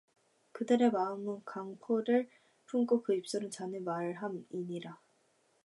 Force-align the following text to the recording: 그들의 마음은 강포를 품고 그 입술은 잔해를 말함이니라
그들의 0.53 0.89
마음은 0.89 1.43
강포를 1.45 2.27
품고 2.65 3.03
그 3.03 3.13
입술은 3.13 3.51
잔해를 3.51 3.83
말함이니라 3.85 4.99